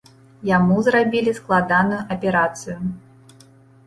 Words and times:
Яму 0.49 0.77
зрабілі 0.85 1.33
складаную 1.39 1.99
аперацыю. 2.15 2.77